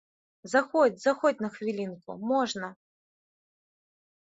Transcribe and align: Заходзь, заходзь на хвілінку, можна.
Заходзь, 0.53 1.03
заходзь 1.07 1.43
на 1.45 1.51
хвілінку, 1.59 2.17
можна. 2.33 2.73